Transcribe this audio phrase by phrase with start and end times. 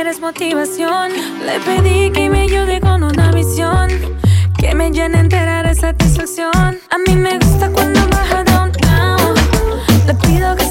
[0.00, 1.12] eres motivación.
[1.44, 3.88] Le pedí que me ayude con una visión,
[4.58, 6.78] que me llene entera de satisfacción.
[6.90, 9.34] A mí me gusta cuando baja downtown.
[10.06, 10.63] Le pido que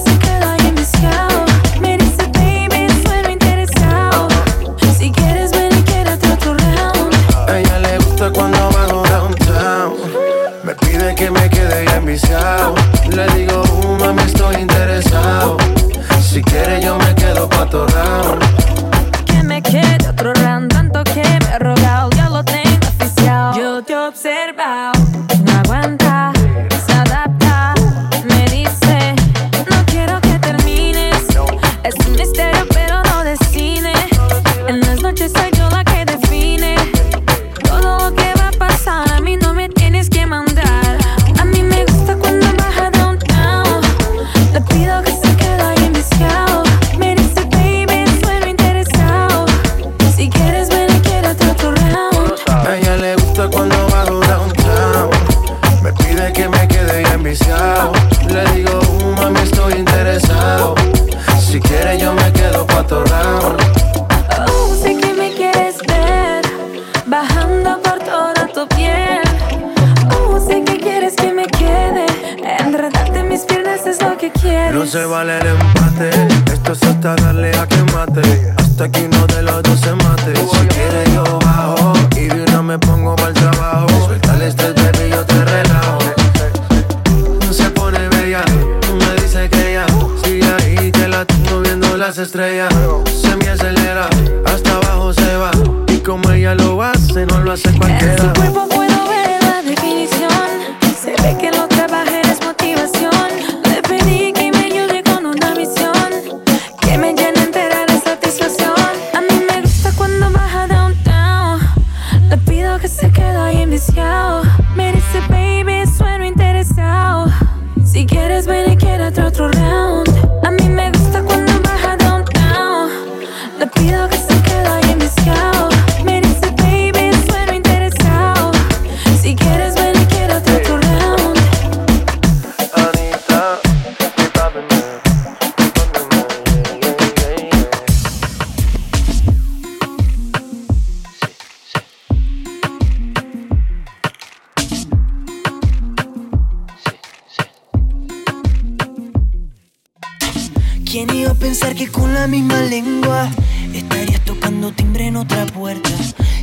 [151.86, 153.30] que con la misma lengua
[153.74, 155.90] estarías tocando timbre en otra puerta.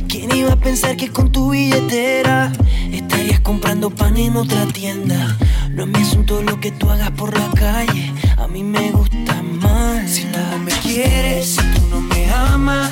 [0.07, 2.51] ¿Quién iba a pensar que con tu billetera
[2.91, 5.37] estarías comprando pan en otra tienda?
[5.71, 9.41] No es mi asunto lo que tú hagas por la calle, a mí me gusta
[9.41, 10.11] más.
[10.11, 12.91] Si tú no me quieres, si tú no me amas,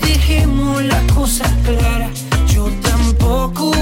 [0.00, 2.10] dejemos las cosas claras.
[2.54, 3.81] Yo tampoco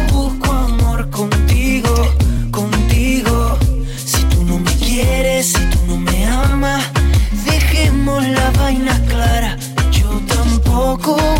[11.16, 11.39] cool.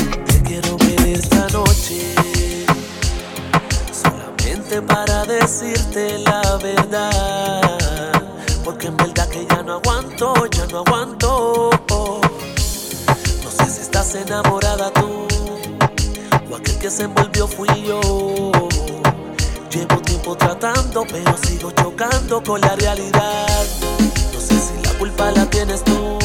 [5.41, 8.21] Decirte la verdad.
[8.63, 11.69] Porque en verdad que ya no aguanto, ya no aguanto.
[13.43, 15.27] No sé si estás enamorada tú.
[16.49, 18.01] O aquel que se envolvió fui yo.
[19.71, 23.65] Llevo tiempo tratando, pero sigo chocando con la realidad.
[24.33, 26.19] No sé si la culpa la tienes tú.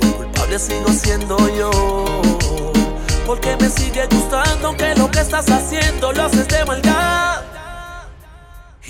[0.00, 1.70] O el culpable sigo siendo yo.
[3.26, 7.29] Porque me sigue gustando que lo que estás haciendo lo haces de maldad.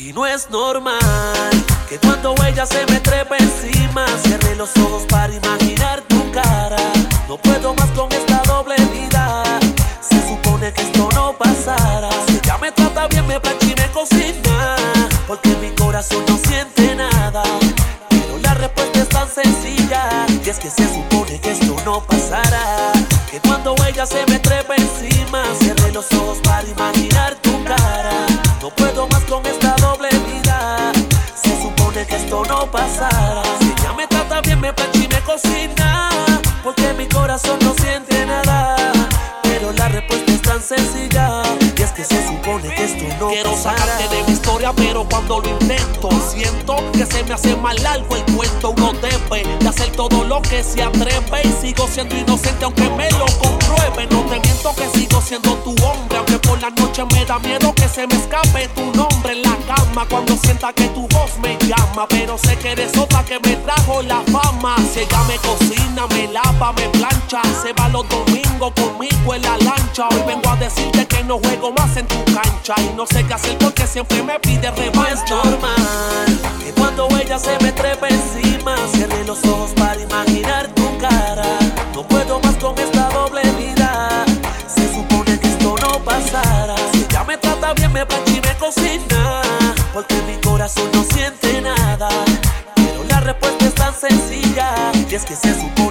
[0.02, 1.50] Y no es normal
[1.87, 6.79] que cuando ella se me trepa encima, cierre los ojos para imaginar tu cara.
[7.29, 9.43] No puedo más con esta doble vida.
[10.00, 12.08] Se supone que esto no pasara.
[12.26, 14.76] Si ella me trata bien, me plancha y me cocina.
[15.26, 17.43] Porque mi corazón no siente nada.
[18.08, 20.26] Pero la respuesta es tan sencilla.
[20.43, 22.93] Y es que se supone que esto no pasará.
[23.31, 24.40] Que cuando ella se me
[43.28, 47.81] Quiero sacarte de mi historia, pero cuando lo intento, siento que se me hace más
[47.82, 48.70] largo el cuento.
[48.70, 51.43] Uno debe de hacer todo lo que se atreve.
[51.44, 54.06] Y sigo siendo inocente, aunque me lo compruebe.
[54.11, 57.75] No te miento que sigo siendo tu hombre, aunque por la noche me da miedo
[57.75, 60.06] que se me escape tu nombre en la cama.
[60.08, 64.00] Cuando sienta que tu voz me llama, pero sé que eres otra que me trajo
[64.02, 64.76] la fama.
[64.93, 69.58] Si ella me cocina, me lava, me plancha, se va los domingos conmigo en la
[69.58, 70.08] lancha.
[70.08, 71.96] Hoy vengo a decirte que no juego más
[72.69, 77.39] y no sé qué hacer porque siempre me pide No es normal que cuando ella
[77.39, 81.59] se me trepa encima, cierre los ojos para imaginar tu cara.
[81.95, 84.25] No puedo más con esta doble vida.
[84.67, 86.77] Se supone que esto no pasará.
[86.93, 89.43] Si ella me trata bien, me plancha y me cocina.
[89.94, 92.08] Porque mi corazón no siente nada.
[92.77, 94.93] Pero la respuesta es tan sencilla.
[95.08, 95.90] Y es que se supone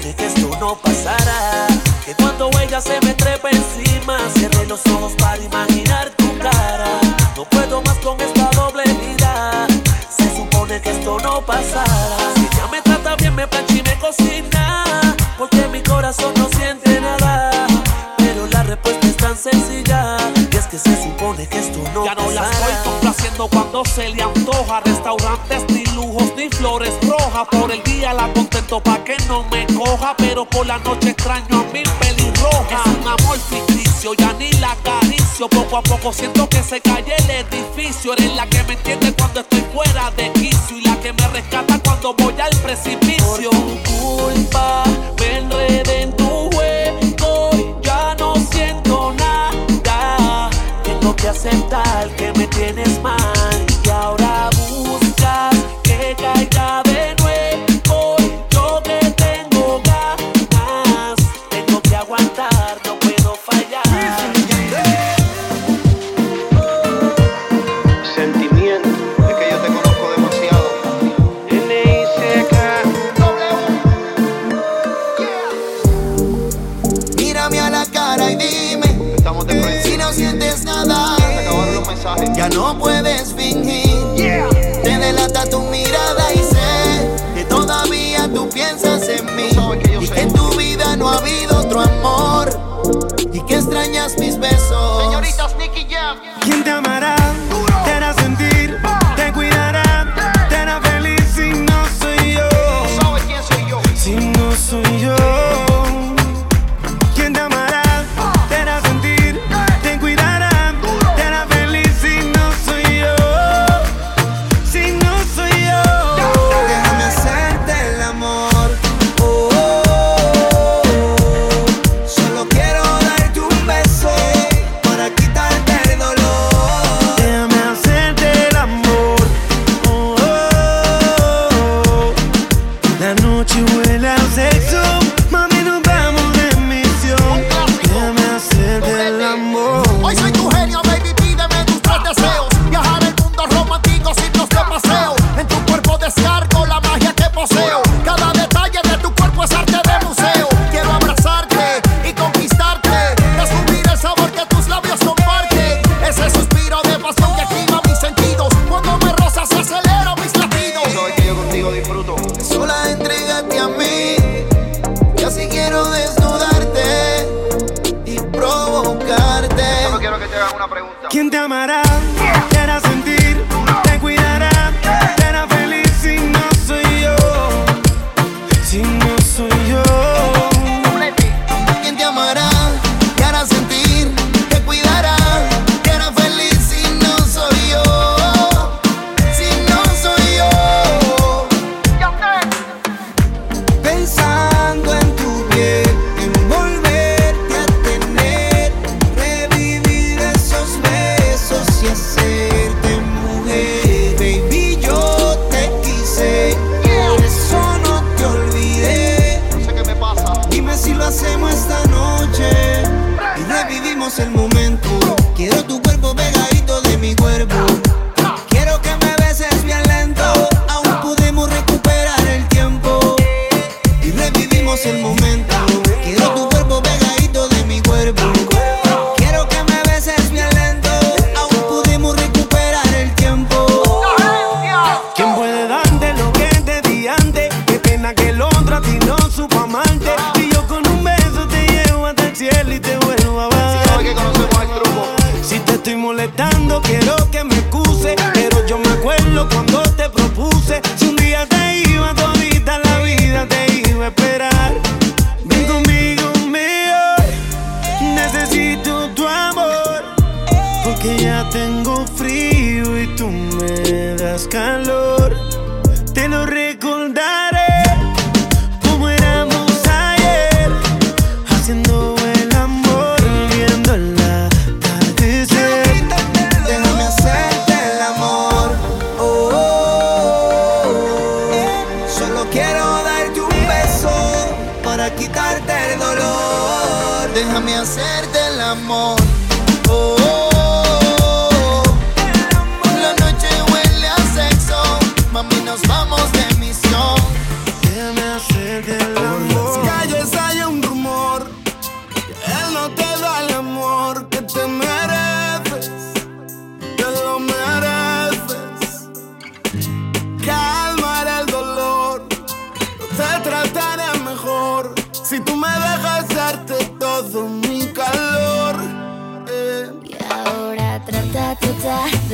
[23.49, 24.79] cuando se le antoja.
[24.81, 27.47] Restaurantes ni lujos ni flores rojas.
[27.51, 30.15] Por el día la contento pa' que no me coja.
[30.17, 32.83] Pero por la noche extraño a mi pelirroja.
[32.85, 35.49] Es un amor ficticio, ya ni la acaricio.
[35.49, 38.13] Poco a poco siento que se cae el edificio.
[38.13, 40.77] Eres la que me entiende cuando estoy fuera de quicio.
[40.77, 43.08] Y la que me rescata cuando voy al precipicio.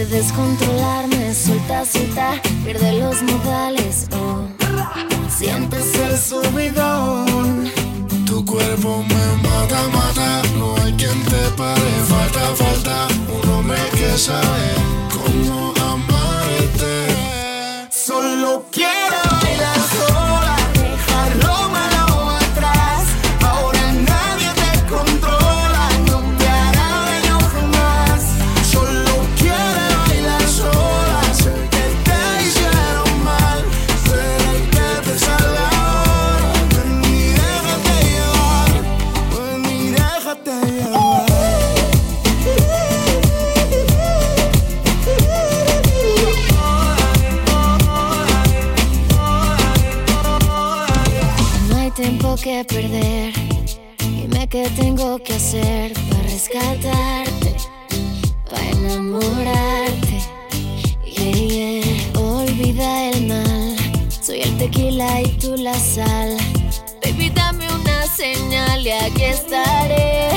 [0.10, 4.08] descontrolarme, suelta, suelta, pierde los modales.
[4.14, 4.46] Oh.
[5.30, 7.72] Sientes el subidón,
[8.26, 10.42] tu cuerpo me mata, mata.
[10.58, 13.08] No hay quien te pare, falta, falta.
[13.44, 15.05] Un hombre que sabe
[52.64, 53.34] perder.
[54.00, 57.56] Dime qué tengo que hacer para rescatarte,
[58.50, 60.20] para enamorarte.
[61.06, 62.20] Yeah, yeah.
[62.20, 63.76] Olvida el mal,
[64.22, 66.38] soy el tequila y tú la sal.
[67.04, 70.30] Baby, dame una señal y aquí estaré.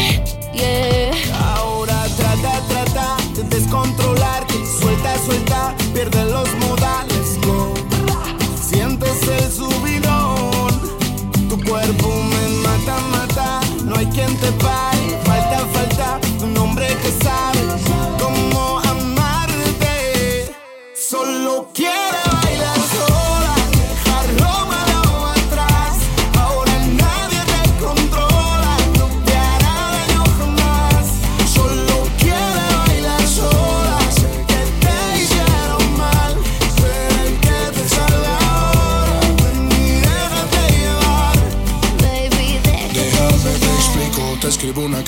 [0.53, 1.13] Yeah.
[1.55, 4.55] Ahora trata, trata de descontrolarte.
[4.81, 6.68] Suelta, suelta, pierde los momentos
[13.99, 15.08] hay quien te pare.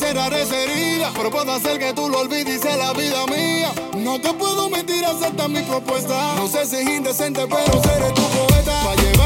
[0.00, 3.72] Nunca podré cerrar esa pero puedo hacer que tú lo olvides y la vida mía.
[3.96, 6.34] No te puedo mentir, acepta mi propuesta.
[6.36, 9.17] No sé si es indecente, pero seré tu poeta.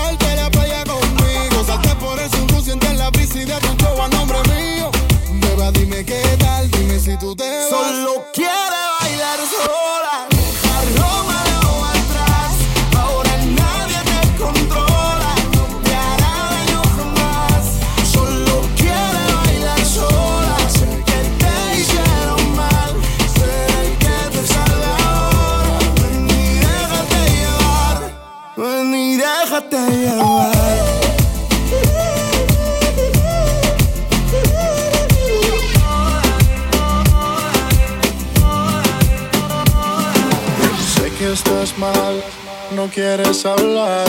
[42.93, 44.07] Quieres hablar.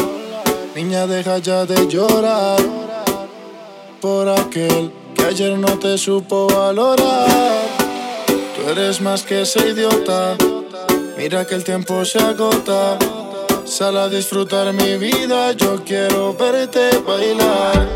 [0.75, 2.59] Niña, deja ya de llorar
[4.01, 7.61] por aquel que ayer no te supo valorar.
[8.27, 10.35] Tú eres más que ese idiota.
[11.17, 12.97] Mira que el tiempo se agota.
[13.65, 17.87] Sal a disfrutar mi vida, yo quiero verte bailar.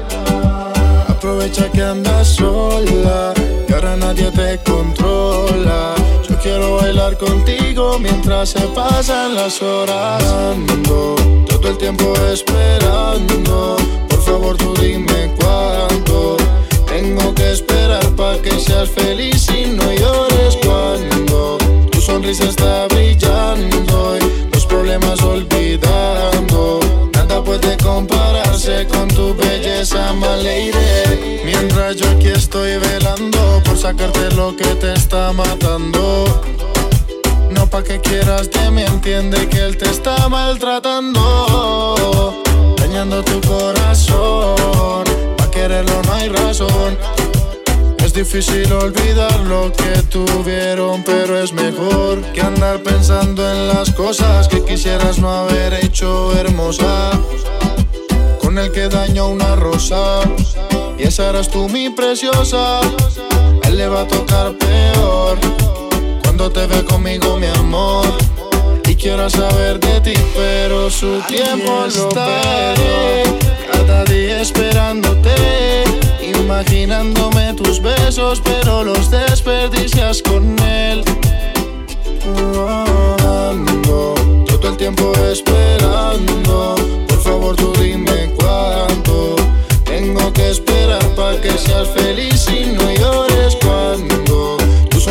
[1.10, 3.34] Aprovecha que andas sola,
[3.67, 5.96] que ahora nadie te controla.
[6.41, 10.23] Quiero bailar contigo mientras se pasan las horas.
[11.47, 13.76] Todo el tiempo esperando.
[14.08, 16.38] Por favor, tú dime cuándo.
[16.88, 21.58] Tengo que esperar para que seas feliz y no llores cuando
[21.91, 26.80] tu sonrisa está brillando y los problemas olvidando.
[27.13, 31.41] Nada puede compararse con tu belleza, Maleire.
[31.43, 36.26] Mientras yo aquí estoy velando sacarte lo que te está matando.
[37.52, 41.23] No pa' que quieras de mí, entiende que él te está maltratando.
[42.76, 45.06] Dañando tu corazón,
[45.38, 46.97] pa' quererlo no hay razón.
[48.00, 54.50] Es difícil olvidar lo que tuvieron, pero es mejor que andar pensando en las cosas
[54.50, 57.12] que quisieras no haber hecho hermosa.
[58.41, 60.19] Con el que dañó una rosa,
[60.97, 62.82] y esa eras tú mi preciosa.
[63.77, 65.37] Le va a tocar peor
[66.23, 68.07] cuando te ve conmigo, mi amor.
[68.87, 73.23] Y quiero saber de ti, pero su tiempo lo estaré.
[73.71, 75.83] Cada día esperándote,
[76.23, 81.03] imaginándome tus besos, pero los desperdicias con él.
[83.19, 84.15] Ando
[84.47, 86.75] todo el tiempo esperando.
[87.07, 89.35] Por favor, tú dime cuánto.
[89.85, 93.55] Tengo que esperar para que seas feliz y no llores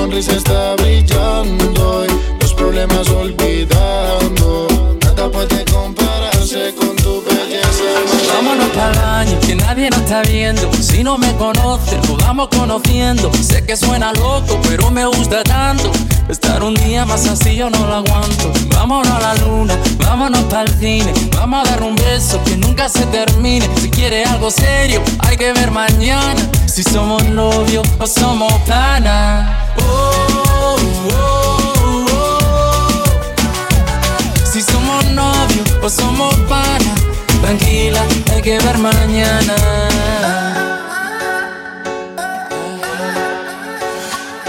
[0.07, 4.69] sonrisa está brillando y los problemas olvidando.
[5.03, 7.83] Nada puede compararse con tu belleza.
[8.35, 10.73] Vámonos para el año, que nadie nos está viendo.
[10.75, 13.33] Si no me conoces, nos vamos conociendo.
[13.35, 15.90] Sé que suena loco, pero me gusta tanto.
[16.29, 18.53] Estar un día más así yo no lo aguanto.
[18.75, 21.12] Vámonos a la luna, vámonos para el cine.
[21.37, 23.69] Vamos a dar un beso que nunca se termine.
[23.81, 26.35] Si quiere algo serio, hay que ver mañana.
[26.67, 29.71] Si somos novios o somos pana.
[29.79, 30.77] Oh,
[31.12, 33.05] oh, oh,
[34.53, 36.95] si somos novios o somos pana.
[37.41, 39.55] Tranquila, hay que ver mañana.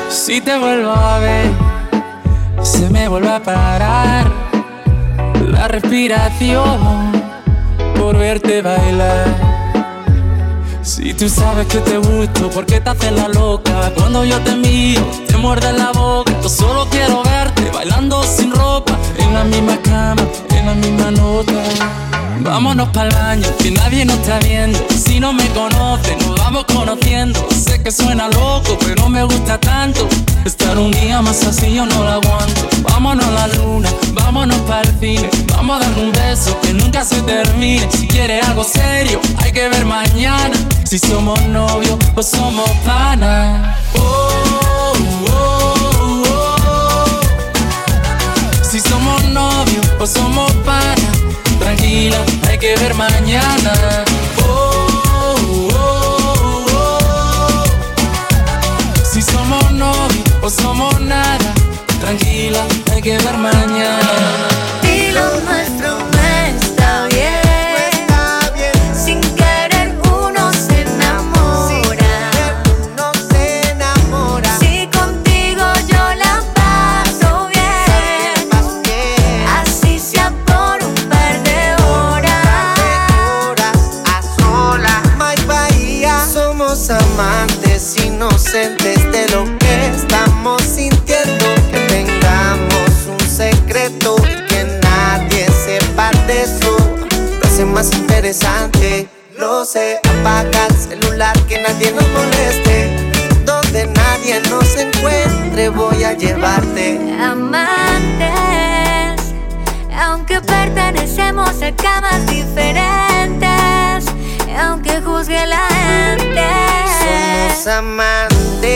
[0.09, 1.66] Si te vuelvo a ver
[2.77, 4.31] se me vuelve a parar
[5.49, 7.11] la respiración
[7.97, 9.35] por verte bailar.
[10.83, 13.91] Si tú sabes que te gusto, ¿por qué te haces la loca?
[13.95, 18.51] Cuando yo te miro, te muerde la boca, yo solo quiero ver eh, bailando sin
[18.51, 21.53] ropa, en la misma cama, en la misma nota.
[22.41, 24.79] Vámonos para el baño, que nadie nos está viendo.
[24.89, 27.45] Si no me conocen, nos vamos conociendo.
[27.51, 30.07] Sé que suena loco, pero me gusta tanto.
[30.45, 32.69] Estar un día más así yo no lo aguanto.
[32.83, 35.29] Vámonos a la luna, vámonos para el cine.
[35.55, 37.87] Vamos a dar un beso que nunca se termine.
[37.91, 40.55] Si quieres algo serio, hay que ver mañana.
[40.85, 43.75] Si somos novios o somos panas.
[43.95, 44.93] Oh,
[45.31, 45.46] oh.
[48.69, 51.11] Si somos novios o somos pana,
[51.57, 52.17] tranquila,
[52.49, 53.73] hay que ver mañana.
[54.45, 54.87] Oh,
[55.73, 57.63] oh, oh,
[59.09, 61.53] si somos novios o somos nada,
[62.01, 62.59] tranquila,
[62.91, 64.47] hay que ver mañana.
[97.77, 99.07] más interesante.
[99.37, 103.11] Lo sé, apaga el celular que nadie nos moleste.
[103.45, 106.99] Donde nadie nos encuentre, voy a llevarte.
[107.21, 108.31] Amantes,
[109.95, 114.05] aunque pertenecemos a camas diferentes,
[114.59, 116.41] aunque juzgue la gente.
[117.03, 118.73] Somos amantes,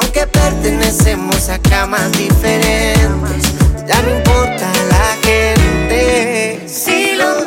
[0.00, 3.52] aunque pertenecemos a camas diferentes.
[3.86, 6.49] Ya no importa la gente.
[6.70, 7.44] Si lo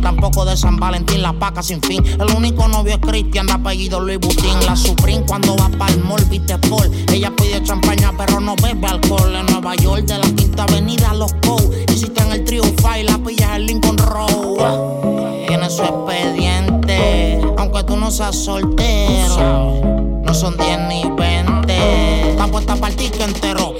[0.00, 2.04] tampoco de San Valentín, la paca sin fin.
[2.06, 4.64] El único novio es Cristian, de apellido Luis Butín.
[4.66, 6.90] La Supreme cuando va para el mall, viste Paul.
[7.12, 9.34] Ella pide champaña, pero no bebe alcohol.
[9.34, 11.56] En Nueva York, de la Quinta Avenida, los Co.
[11.92, 15.46] Hiciste en el Triufa y la pillas en Lincoln Road.
[15.46, 20.00] Tiene su expediente, aunque tú no seas soltero.
[20.24, 23.74] No son 10 ni 20, está puesta para el entero.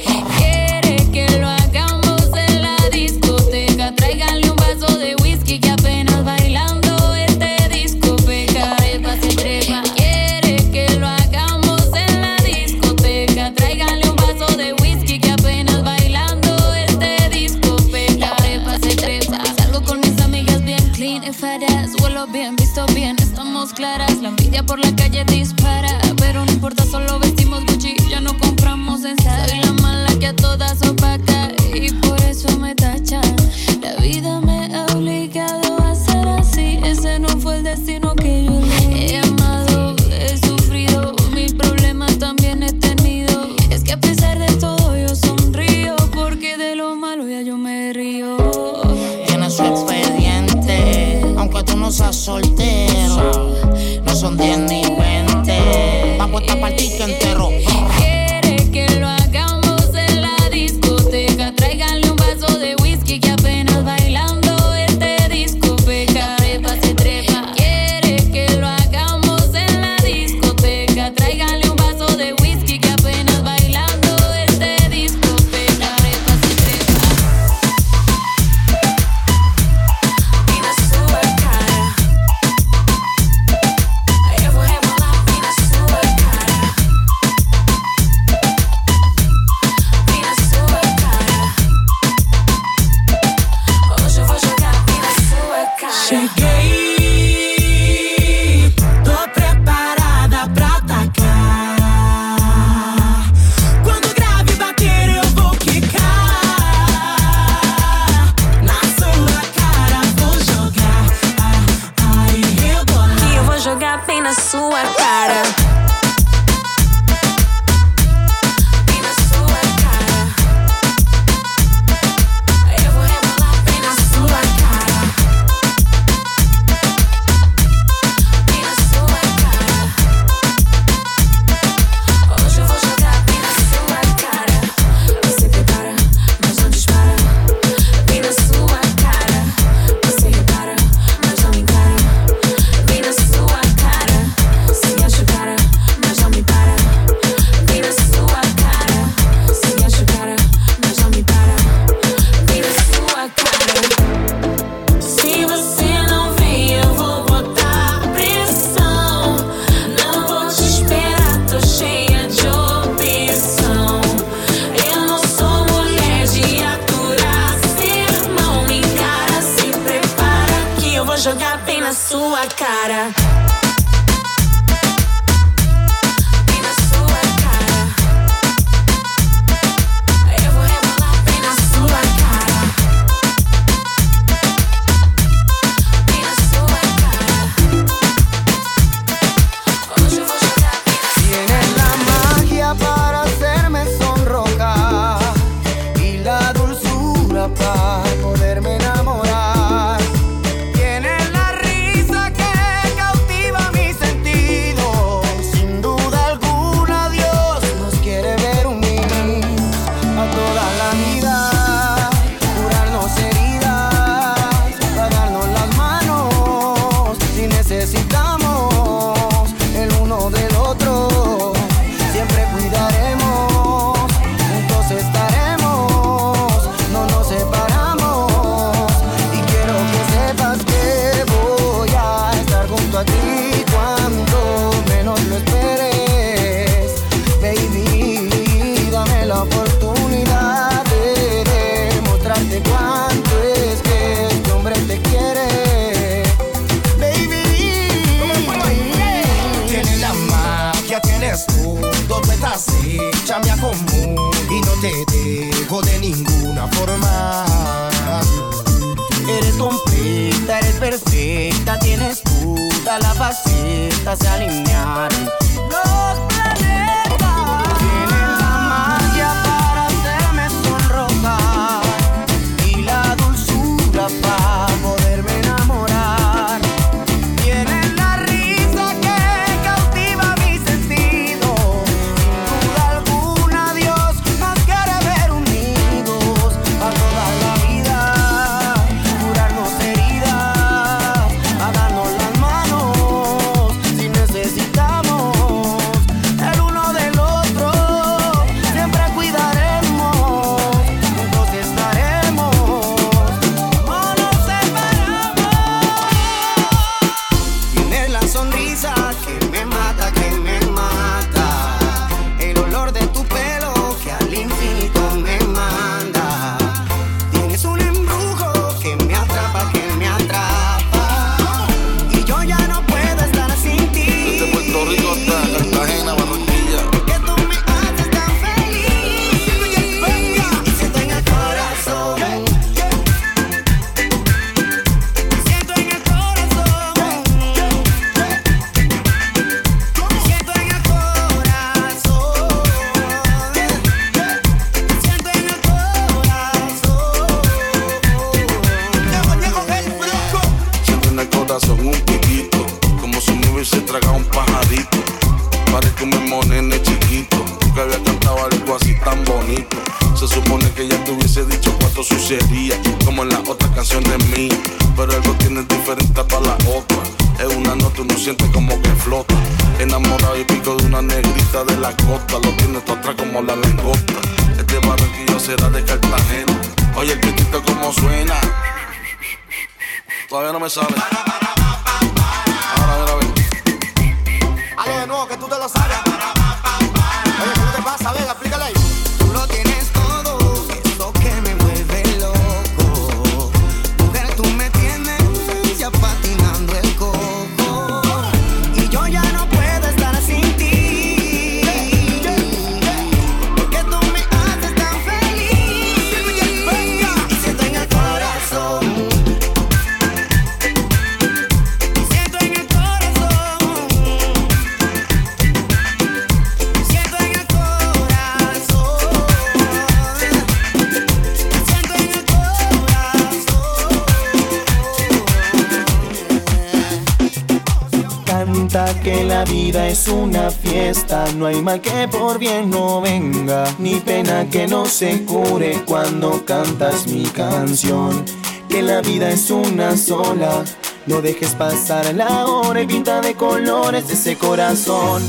[435.00, 438.22] Se cure cuando cantas mi canción.
[438.68, 440.62] Que la vida es una sola,
[441.06, 445.22] no dejes pasar la hora y pinta de colores ese corazón.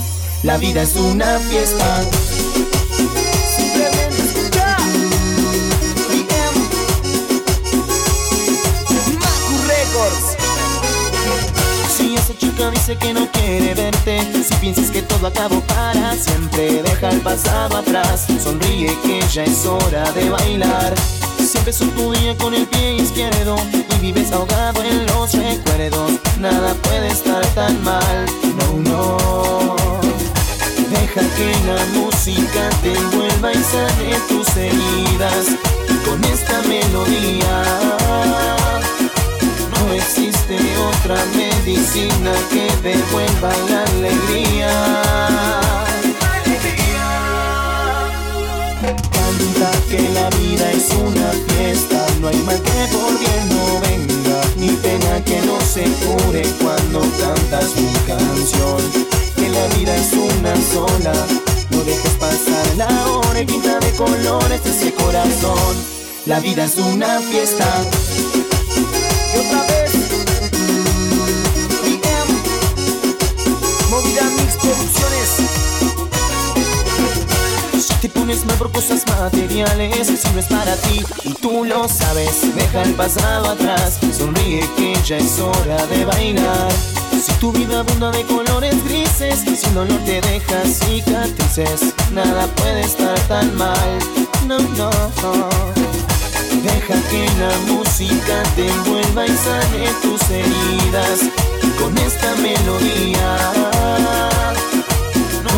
[0.43, 2.01] La vida es una fiesta.
[12.87, 18.25] Que no quiere verte, si piensas que todo acabó para siempre, deja el pasado atrás,
[18.43, 20.93] sonríe que ya es hora de bailar.
[21.37, 23.55] Si empezó tu día con el pie izquierdo
[23.95, 28.25] y vives ahogado en los recuerdos, nada puede estar tan mal,
[28.57, 29.97] no, no.
[30.89, 35.45] Deja que la música te envuelva y sane tus heridas
[36.03, 37.63] con esta melodía.
[39.81, 44.69] No existe otra medicina que devuelva la alegría.
[49.11, 54.41] Canta que la vida es una fiesta, no hay mal que por bien no venga,
[54.55, 58.81] ni pena que no se cure cuando cantas mi canción.
[59.35, 61.13] Que la vida es una sola,
[61.71, 65.75] no dejes pasar la hora y pinta de colores ese corazón.
[66.27, 67.65] La vida es una fiesta.
[74.71, 75.29] Producciones.
[77.99, 82.55] Te pones mal por cosas materiales, si no es para ti y tú lo sabes,
[82.55, 86.71] deja el pasado atrás, sonríe que ya es hora de bailar.
[87.21, 92.81] Si tu vida abunda de colores grises, si el dolor te deja cicatrices, nada puede
[92.81, 93.99] estar tan mal.
[94.47, 94.89] No, no,
[96.63, 101.19] Deja que la música te envuelva y sane tus heridas
[101.77, 104.30] con esta melodía.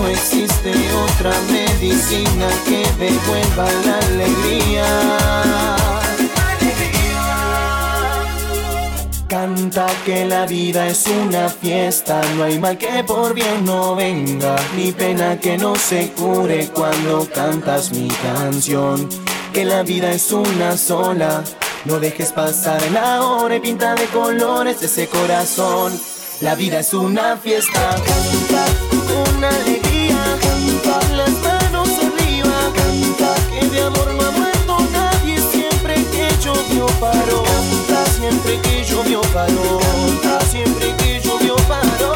[0.03, 4.85] No existe otra medicina que devuelva la alegría.
[9.29, 14.57] Canta que la vida es una fiesta, no hay mal que por bien no venga,
[14.75, 19.07] ni pena que no se cure cuando cantas mi canción.
[19.53, 21.45] Que la vida es una sola,
[21.85, 25.97] no dejes pasar la hora y pinta de colores ese corazón.
[26.41, 27.95] La vida es una fiesta,
[37.03, 42.13] paró, canta siempre que llovió paró, canta siempre que llovió paró.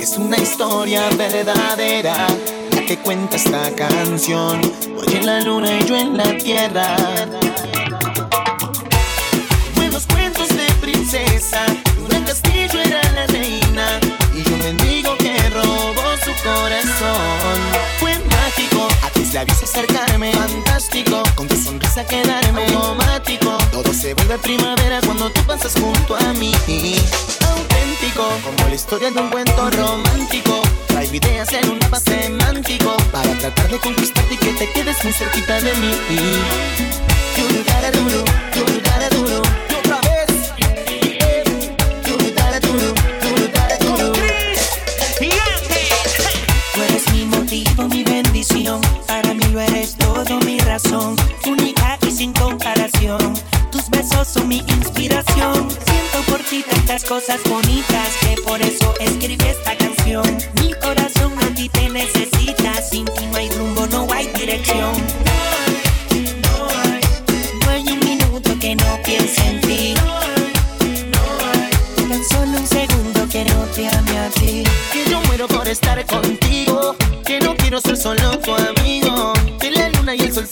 [0.00, 2.26] Es una historia verdadera
[2.74, 4.60] la que cuenta esta canción.
[4.96, 6.96] Hoy en la luna y yo en la tierra.
[9.76, 11.64] Buenos cuentos de princesa,
[11.98, 14.00] un castillo era la reina
[14.34, 17.89] y un mendigo que robó su corazón.
[19.30, 23.58] Tus labios acercarme, fantástico, con tu sonrisa quedarme automático.
[23.70, 26.50] Todo se vuelve primavera cuando tú pasas junto a mí.
[27.46, 30.62] Auténtico, como la historia de un cuento romántico.
[30.88, 35.12] Traigo ideas en un mapa semántico para tratar de conquistarte y que te quedes muy
[35.12, 35.94] cerquita de mí.
[37.36, 38.24] Yurudaraduru,
[38.56, 39.42] yurudaraduru.
[39.70, 40.50] Y otra vez.
[42.04, 44.12] Yurudaraduru, yurudaraduru.
[46.74, 48.80] Tú eres mi motivo, mi bendición.
[49.52, 51.16] Lo eres todo, mi razón.
[51.44, 53.34] Única y sin comparación.
[53.72, 55.68] Tus besos son mi inspiración.
[55.70, 60.24] Siento por ti tantas cosas bonitas que por eso escribí esta canción.
[60.62, 62.80] Mi corazón a ti te necesita.
[62.80, 64.92] Sin ti no hay rumbo, no hay dirección.
[66.42, 67.00] No hay,
[67.64, 69.94] no hay un minuto que no piense en ti.
[72.08, 73.90] Tan solo un segundo que no te
[77.38, 78.79] no quiero ser solo tu amigo.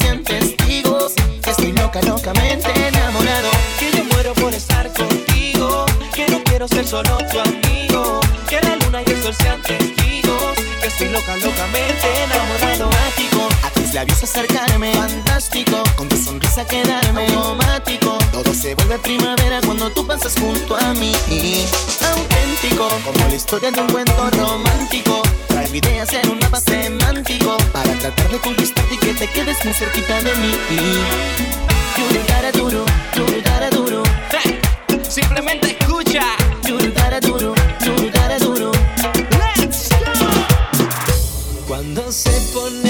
[0.00, 1.14] Sean testigos.
[1.46, 3.50] Estoy loca, locamente enamorado.
[3.78, 5.86] Que yo muero por estar contigo.
[6.14, 8.20] Que no quiero ser solo tu amigo.
[8.48, 10.54] Que la luna y el sol sean testigos.
[10.80, 12.90] Que estoy loca, locamente enamorado.
[12.90, 14.92] Mágico, a tus labios acercarme.
[14.92, 17.26] Fantástico, con tu sonrisa quedarme.
[17.34, 21.12] Automático, todo se vuelve primavera cuando tú pasas junto a mí.
[22.12, 25.22] Auténtico, como la historia de un cuento romántico.
[25.58, 29.74] Traigo ideas en un mapa semántico para tratar de conquistarte y que te quedes muy
[29.74, 30.52] cerquita de mí.
[31.98, 32.84] Yurudaraduru,
[33.16, 34.02] yurudaraduru.
[35.02, 36.22] Simplemente escucha.
[36.64, 37.54] Yurudaraduru,
[37.84, 38.70] yurudaraduru.
[41.66, 42.87] Cuando se pone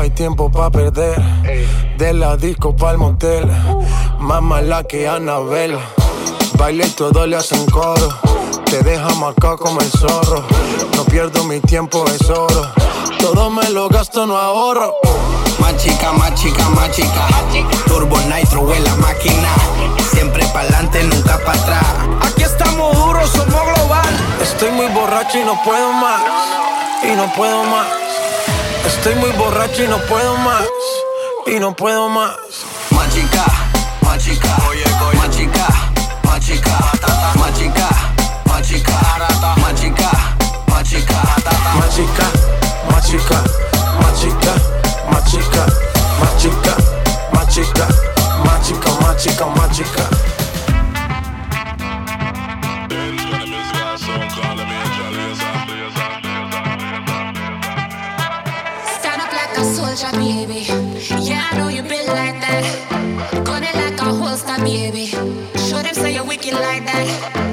[0.00, 1.20] no hay tiempo para perder.
[1.98, 3.46] De la disco pa'l motel,
[4.18, 5.78] más mala que Anabel.
[6.54, 8.08] Baile y todo le hacen coro.
[8.64, 10.42] Te deja acá como el zorro.
[10.96, 12.72] No pierdo mi tiempo, es oro.
[13.18, 14.94] Todo me lo gasto, no ahorro.
[15.58, 17.28] Más chica, más chica, más chica.
[17.86, 19.50] Turbo Nitro en la máquina.
[20.12, 21.84] Siempre pa'lante, nunca para atrás.
[22.22, 24.16] Aquí estamos duros, somos global.
[24.40, 26.22] Estoy muy borracho y no puedo más.
[27.02, 27.99] Y no puedo más
[28.86, 30.64] Estoy muy borracho y no puedo más.
[31.46, 32.36] Y no puedo más.
[32.90, 33.44] Machica,
[34.02, 35.18] machica, oye, oye.
[35.18, 35.66] machica,
[36.24, 36.78] machica,
[37.38, 37.88] machica,
[38.46, 38.98] machica,
[39.66, 40.10] machica,
[40.68, 41.20] machica,
[41.78, 42.22] machica,
[42.90, 43.22] machica,
[44.00, 44.54] machica,
[45.10, 45.64] machica,
[46.30, 46.76] machica,
[47.32, 47.86] machica,
[48.44, 50.39] machica, machica, machica.
[60.08, 60.64] baby.
[61.20, 63.44] Yeah, I know you been like that.
[63.44, 65.06] Got it like a holster, baby.
[65.06, 67.49] Show them say you're wicked like that.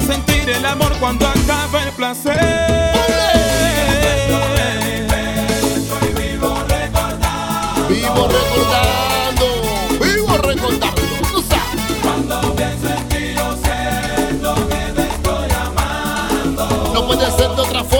[0.00, 2.38] sentir el amor cuando acabe el placer.
[5.76, 7.88] Estoy vivo recordando.
[7.88, 9.46] Vivo recordando.
[10.00, 11.02] Vivo recordando.
[11.32, 11.82] ¿Tú sabes?
[12.02, 16.64] Cuando pienso en ti yo siento que te estoy amando.
[16.94, 17.99] No puede ser de otra forma.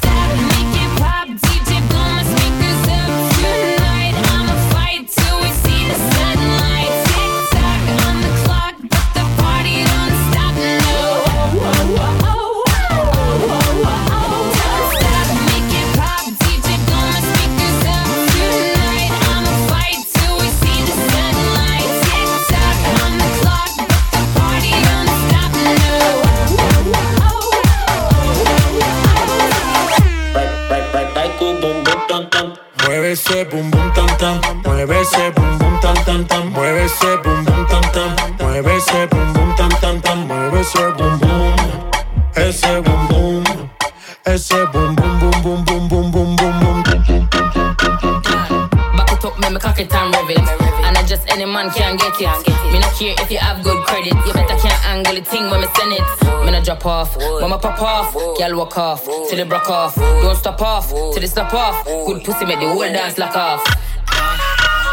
[57.41, 58.13] off, when me pop off.
[58.37, 59.95] Girl walk off, till it broke off.
[59.95, 61.83] Don't stop off, till it stop off.
[61.85, 63.63] Good pussy make the whole dance lock off.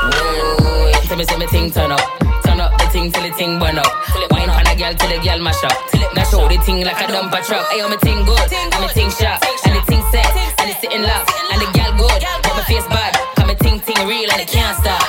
[0.03, 2.01] Whoa, tell me say me thing turn up.
[2.45, 3.87] Turn up the thing till the thing burn up.
[4.31, 5.73] Wine on a girl till the girl mash up.
[6.15, 7.67] Now show the thing like a dumper truck.
[7.69, 10.27] Ayo, me thing good, and me thing sharp, and the thing set,
[10.61, 13.15] and it's sitting locked, and the girl good, but my face bad.
[13.37, 15.05] Come me ting ting real and it can't stop.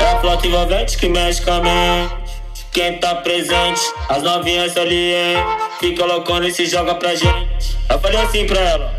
[0.00, 2.28] É a flota envolvente que mexe com a mente.
[2.70, 5.67] Quem tá presente, as novinhas ali, hein?
[5.80, 7.78] Fica loucona e se joga pra gente.
[7.88, 8.97] Eu falei assim pra ela.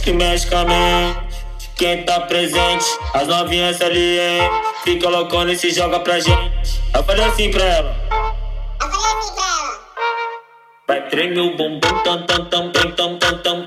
[0.00, 1.70] que mexe com a mente.
[1.76, 4.50] Quem tá presente, as novinhas ali, hein?
[4.82, 6.80] Fica loucona e se joga pra gente.
[6.94, 7.96] Eu falei assim pra ela.
[8.80, 9.80] Eu falei assim pra ela.
[10.88, 13.65] Vai tremer o bumbum, tam, tam, tam, tam, tam, tam, tam.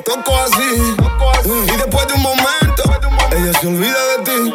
[0.00, 0.96] La toco así.
[1.66, 2.82] Y después de un momento,
[3.32, 4.54] ella se olvida de ti.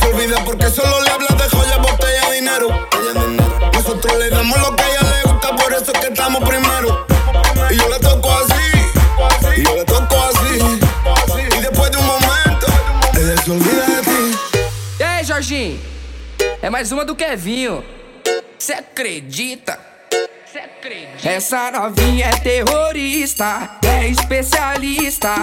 [0.00, 2.68] Se olvida porque solo le hablas de joya, botella, dinero.
[3.74, 7.06] Nosotros le damos lo que a ella le gusta, por eso es que estamos primero.
[7.70, 9.60] Y yo la toco así.
[9.60, 10.78] Y yo la toco así.
[11.58, 12.66] Y después de un momento,
[13.18, 14.38] ella se olvida de ti.
[14.98, 15.78] E aí, Jorginho?
[16.62, 17.84] É mais uma do Kevinho.
[18.58, 19.78] Cê acredita?
[21.26, 25.34] Essa novinha é terrorista, é especialista.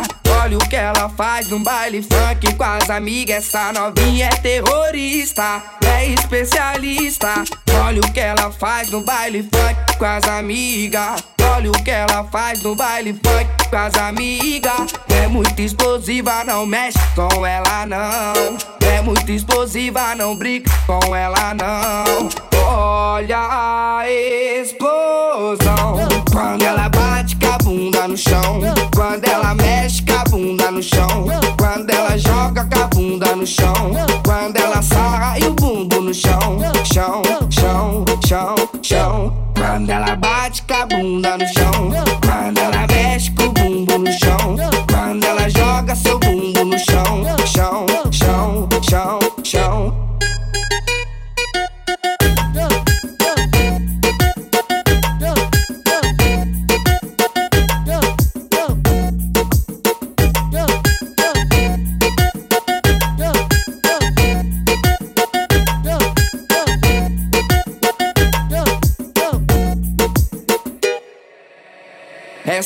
[0.41, 3.47] Olha o que ela faz no baile funk com as amigas.
[3.47, 7.43] Essa novinha é terrorista, é especialista.
[7.85, 11.21] Olha o que ela faz no baile funk com as amigas.
[11.55, 14.91] Olha o que ela faz no baile funk com as amigas.
[15.07, 18.57] É muito explosiva, não mexe com ela não.
[18.87, 22.27] É muito explosiva, não brinca com ela não.
[22.65, 25.99] Olha a explosão
[26.31, 28.59] quando ela bate com a bunda no chão.
[28.95, 31.27] Quando ela mexe com a bunda no chão.
[31.59, 33.91] Quando ela joga com a bunda no chão.
[34.25, 36.57] Quando ela sarra e o bumbo no chão.
[36.83, 37.21] Chão,
[37.51, 39.52] chão, chão, chão.
[39.65, 41.89] Quando ela bate com a bunda no chão.
[42.21, 42.62] Quando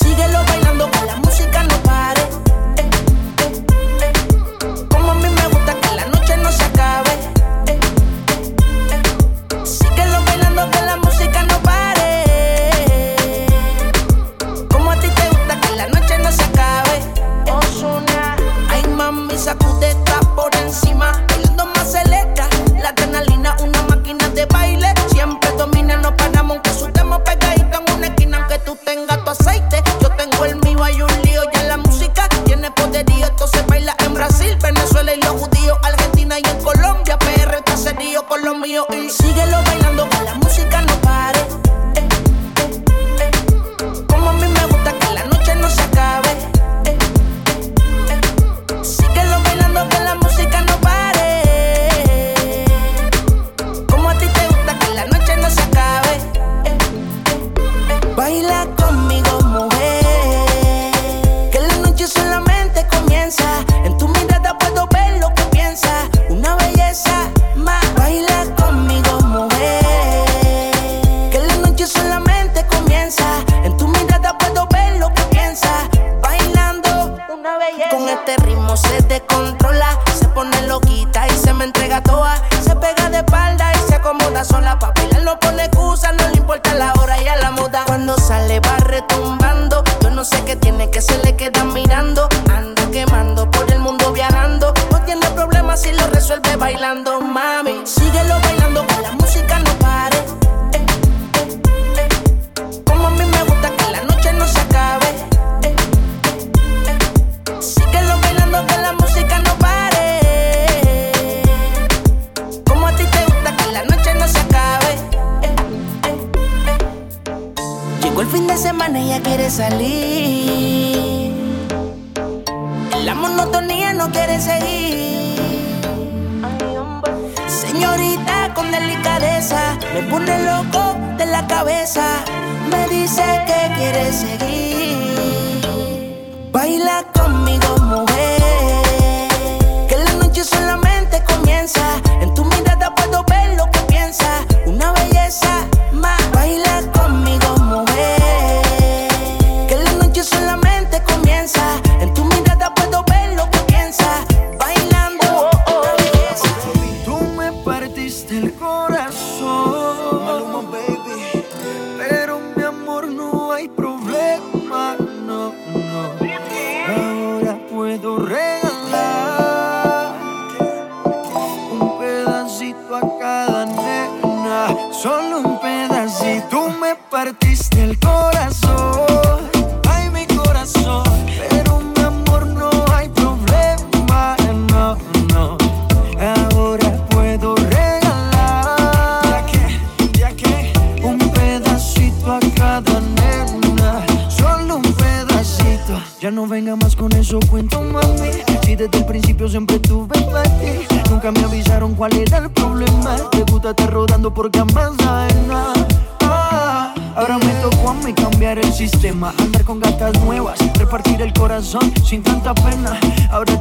[0.00, 1.57] Síguelo bailando con la música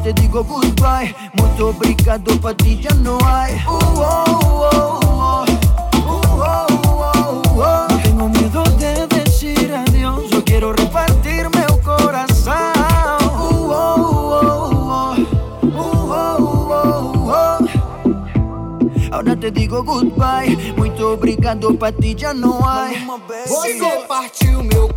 [0.08, 1.14] te digo goodbye.
[1.38, 5.46] Muito obrigado, Patrícia ti Uh -oh, uh -oh, uh -oh.
[5.98, 6.56] Uh,
[7.58, 7.88] oh.
[7.90, 10.32] No tengo miedo de decir adiós.
[10.78, 12.54] Repartir meu coração.
[13.36, 14.08] Uh, oh,
[15.00, 15.28] uh,
[17.26, 17.58] oh,
[19.12, 20.74] Agora te digo goodbye.
[20.78, 23.06] Muito obrigado, Patrícia Noai.
[23.46, 24.97] Você partiu meu coração.